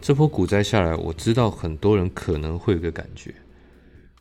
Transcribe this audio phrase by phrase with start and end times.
[0.00, 3.34] 这波股灾下来，我知道很多人可能会有个感觉：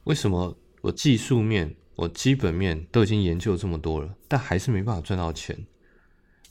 [0.04, 5.58] 为什么我技术面、我基本面都已经研究这么多了，但还是没办法赚到钱？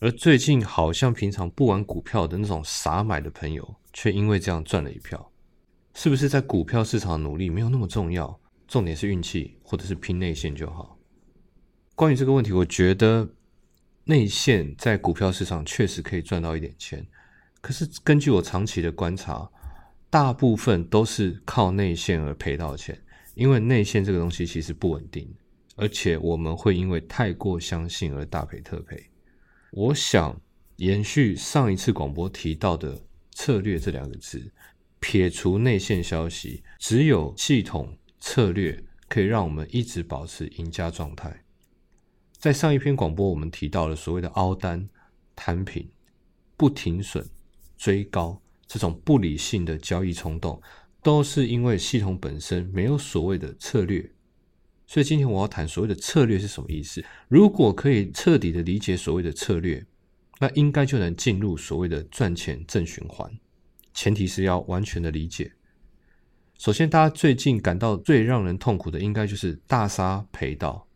[0.01, 5.30] 而最近好像平常不玩股票的那种傻买的朋友，却因为这样赚了一票，
[5.92, 8.41] 是不是在股票市场的努力没有那么重要？
[8.66, 10.98] 重点是运气，或者是拼内线就好？
[11.95, 13.29] 关于这个问题，我觉得
[14.05, 17.06] 内线在股票市场确实可以赚到一点钱。
[17.61, 19.51] 可是根据我长期的观察，
[20.09, 22.98] 大部分都是靠内线而赔到钱，
[23.34, 25.29] 因为内线这个东西其实不稳定，
[25.77, 29.11] 而且我们会因为太过相信而大赔特赔。
[29.73, 30.41] 我想
[30.77, 32.98] 延续上一次广播提到的
[33.33, 34.51] 策略这两个字，
[35.01, 41.45] 撇除内线消息，只有系统策略可以让我们一直保持赢家状态。
[42.33, 44.89] 在上一篇广播，我们提到了所谓的凹单、
[45.34, 45.87] 摊平、
[46.56, 47.28] 不停损。
[47.79, 50.61] 追高这种不理性的交易冲动，
[51.03, 54.12] 都是因为系统本身没有所谓的策略。
[54.87, 57.05] 所以今天我要谈所谓的策略是什么意思。
[57.29, 59.87] 如果可以彻底的理解所谓的策略，
[60.41, 63.31] 那应该就能进入所谓的赚钱正循环。
[63.93, 65.53] 前提是要完全的理解。
[66.59, 70.87] 首先，大家最近感到最让人痛苦的，应该就是大杀赔到，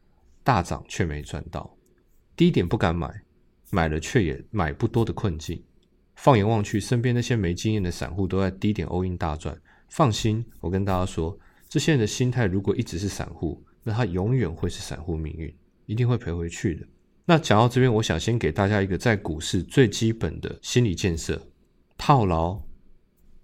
[0.43, 1.77] 大涨却没赚到，
[2.35, 3.23] 低点不敢买，
[3.71, 5.63] 买了却也买不多的困境。
[6.23, 9.61] 放眼望去，身边那些没经验的散户都在低点欧印大赚。
[9.89, 11.37] 放心，我跟大家说，
[11.69, 15.53] 这些人的心态如果一直是散户，那他永远会是散户命运，
[15.84, 16.87] 一定会赔回去的。
[17.25, 21.45] 那讲到这边，我想先给大家一个在股市最基本的心理建设：
[21.98, 22.62] 套牢、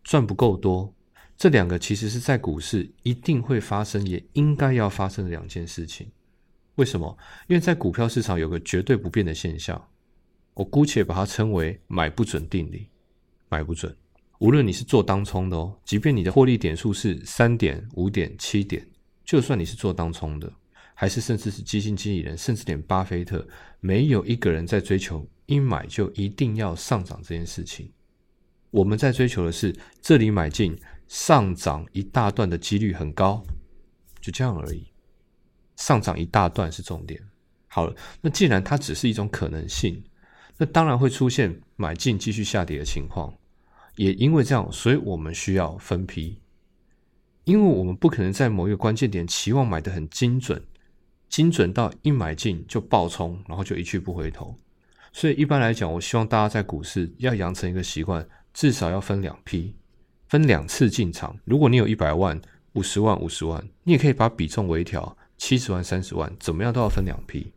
[0.04, 0.94] 赚不够多，
[1.36, 6.08] 这两个其实是在股市一定会发生，也应该要发生的两件事情。
[6.76, 7.18] 为什么？
[7.48, 9.84] 因为在股票市场有个绝对不变的现象。
[10.58, 12.88] 我姑且把它称为买不准定理，
[13.48, 13.96] 买不准。
[14.40, 18.84] 无论你是做当冲的哦，即便你的获利点数是三点、五点、七点，
[19.24, 20.52] 就算你是做当冲的，
[20.94, 23.46] 还是甚至是基金经理人，甚至连巴菲特，
[23.78, 27.88] 没有一个人在追求一买就一定要上涨这件事情。
[28.72, 30.76] 我们在追求的是这里买进
[31.06, 33.40] 上涨一大段的几率很高，
[34.20, 34.88] 就这样而已。
[35.76, 37.22] 上涨一大段是重点。
[37.68, 40.02] 好了，那既然它只是一种可能性。
[40.58, 43.32] 那当然会出现买进继续下跌的情况，
[43.94, 46.40] 也因为这样，所以我们需要分批，
[47.44, 50.60] 因为我们不可能在某一个关键点期望买的很精准，
[51.28, 54.54] 精准到一买进就爆冲，然后就一去不回头。
[55.12, 59.74] 所以一般来讲，我希望大家在股市要养成一个习惯，至少要分两批，
[60.28, 61.38] 分两次进场。
[61.44, 62.40] 如果你有一百万、
[62.72, 67.52] 五十万、五十万，你也可以把比重微调，七十万、三十万，怎么样都要分两批。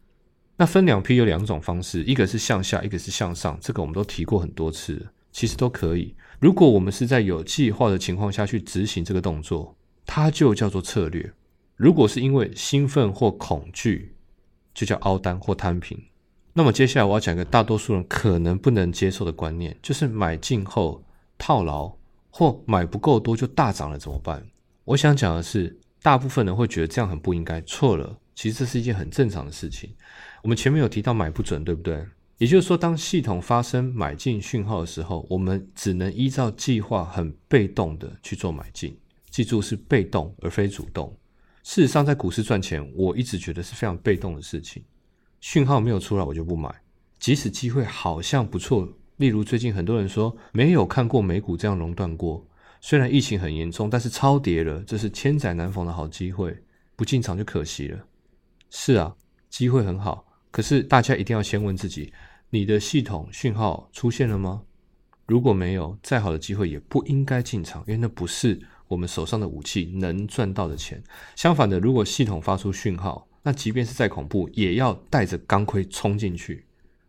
[0.61, 3.57] 那分两批有两种方式，一个是向下，一个是向上。
[3.59, 6.15] 这个我们都提过很多次，其实都可以。
[6.39, 11.33] 如果我们是在有计划的情况下去执行这个动作，它就叫做策略。
[11.77, 14.13] 如果是因为兴奋或恐惧，
[14.71, 15.99] 就叫凹单或摊平。
[16.53, 21.03] 那么接下来我要讲一个大多数人可能不能接受的观念，就是买进后
[21.39, 21.91] 套牢
[22.29, 24.45] 或买不够多就大涨了怎么办？
[24.85, 28.19] 我想讲的是，大部分人会觉得这样很不应该，错了。
[28.35, 29.93] 其实这是一件很正常的事情。
[30.43, 32.05] 我们前面有提到买不准，对不对？
[32.37, 38.97] 也就是说，当系统发生买进讯号的时候，我们只能依照计划，很被动的去做买进。
[39.29, 41.15] 记住，是被动而非主动。
[41.63, 44.83] 事实上，在股市赚钱，我一直觉得是非常被动的事情。
[45.39, 46.73] 讯号没有出来，我就不买。
[47.19, 52.43] 即使机会好像不错，例如最近很多人说没有看过美股这样熔断过，
[52.79, 56.57] 虽然疫情很严重，但是超跌了，这是千载难逢的好机会，
[56.95, 57.99] 不进场就可惜了。
[58.71, 59.15] 是啊，
[59.51, 60.25] 机会很好。
[60.51, 62.13] 可是大家一定要先问自己：
[62.49, 64.63] 你的系统讯号出现了吗？
[65.25, 71.01] 如果没有，再好的机会也不应该进场，因为那不是我们手上的武器能赚到的钱。
[71.37, 76.65] 相反的，如果系统发出讯号，那即便是再恐怖，也要带着钢盔冲进去。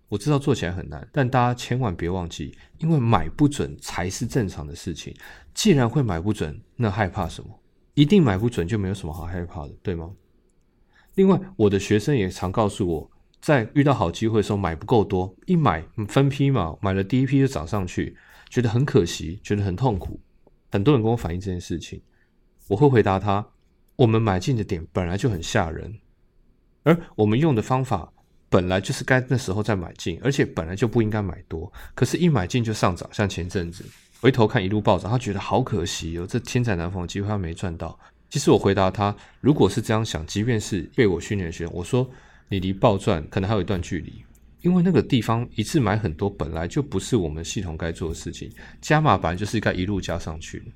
[0.08, 5.12] 我知道做起来很难，但大家千万别忘记，因为买不准才是正常的事情。
[5.52, 7.50] 既然会买不准，那害怕什么？
[7.94, 10.12] 一定买不准就没有什么好害怕的，对吗？
[11.17, 13.11] 另外，我的学生也常告诉我。
[13.43, 18.17] 在遇到好机会的时候买不够多，一买分批嘛，买了第一批就涨上去，
[18.49, 20.21] 觉得很可惜，觉得很痛苦。
[20.71, 22.00] 很多人跟我反映这件事情，
[22.69, 23.44] 我会回答他：
[23.97, 25.93] 我们买进的点本来就很吓人，
[26.85, 28.12] 而我们用的方法
[28.49, 31.71] 本来就是该那时候再买进，而且本来就不应该买多。
[31.97, 33.85] 可是，一买进就上涨，像前阵子
[34.21, 37.99] 回头看一路暴涨，他觉得好可惜哦，这千载难逢的机会他没赚到。
[38.31, 42.09] 其实我回答他：如果是这样想，即便是被我训练学生，我说。
[42.52, 44.22] 你离暴赚可能还有一段距离，
[44.60, 48.52] 因为那个地方一次买很多，本来就不是我们系统该做的事情。
[48.78, 50.66] 加码本来就是该一路加上去的。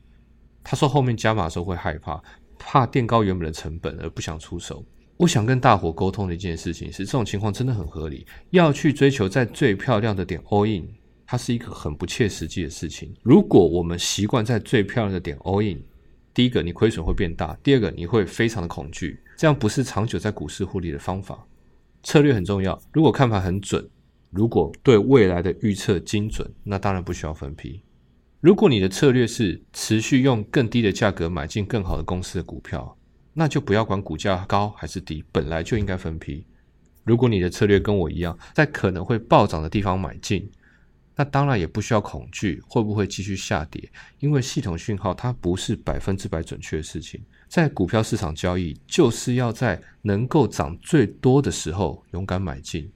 [0.64, 2.18] 他说后面加码的时候会害怕，
[2.58, 4.82] 怕垫高原本的成本而不想出手。
[5.18, 8.26] 我想跟大伙沟通的一件事情是，这种情况真的很合理。
[8.52, 10.88] 要去追求在最漂亮的点 all in，
[11.26, 13.14] 它是一个很不切实际的事情。
[13.22, 15.78] 如果我们习惯在最漂亮的点 all in，
[16.32, 21.46] 第一个你亏损会变大，第二个你会非常的恐惧，这样不是长久在股市获利的方法。
[22.06, 23.84] 策略很重要，如果看法很准，
[24.30, 27.82] 如果对未来的预测精准，那当然不需要分批。
[28.40, 32.96] 如果你的策略是持续用更低的价格买进更好的公司的股票，
[33.32, 36.46] 那就不要管股价高还是低，本来就应该分批。
[37.02, 40.48] 如果你的策略跟我一样，在可能会暴涨的地方买进，
[41.16, 47.24] 那当然也不需要恐惧会不会继续下跌，因为系统讯号它不是百分之百准确的事情。
[47.48, 52.90] 在股票市场交易，就是要在能够涨最多的时候勇敢买进。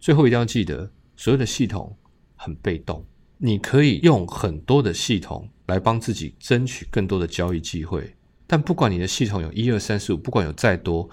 [0.00, 1.96] 最后一定要记得，所有的系统
[2.34, 3.06] 很被动。
[3.38, 8.16] 你可以用很多的系统来帮自己争取更多的交易机会，
[8.46, 11.08] 但不管你的系统有一二三四五，不管有再多，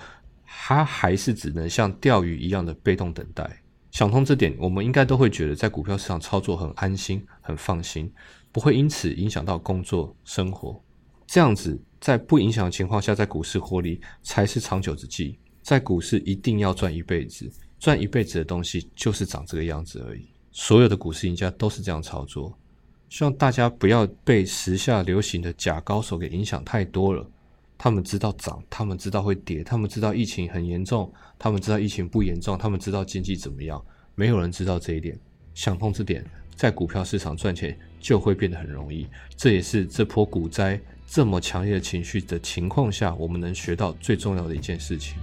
[0.45, 3.58] 它还是只能像钓鱼一样的被动等待。
[3.91, 8.11] 想通这点，我们应该都会觉得在股票市场操作很安心、很放心，
[8.51, 10.81] 不会因此影响到工作生活。
[11.25, 15.37] 这样子在不影响的情况下，在股市获利才是长久之计。
[15.61, 20.27] 在股市一定要赚一辈子，赚一辈子的东西就是长这个样子而已。
[20.51, 22.57] 所有的股市赢家都是这样操作，
[23.09, 27.29] 希望大家不要被时下流行的假高手给影响太多了。
[27.81, 31.09] 他们知道涨，他们知道会跌，他们知道疫情很严重，
[31.39, 33.81] 他们知道疫情不严重，他们知道经济怎么样。
[34.15, 35.17] 没有人知道这一点，
[35.53, 36.21] 想通这点，
[36.57, 39.07] 在股票市场赚钱就会变得很容易。
[39.37, 40.77] 这也是这波股灾
[41.07, 45.17] 这么强烈的情绪的情况下，我们能学到最重要的一件事情。